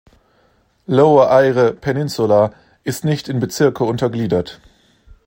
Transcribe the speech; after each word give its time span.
Lower 0.87 1.29
Eyre 1.29 1.73
Peninsula 1.75 2.55
ist 2.83 3.05
nicht 3.05 3.29
in 3.29 3.39
Bezirke 3.39 3.83
untergliedert. 3.83 4.59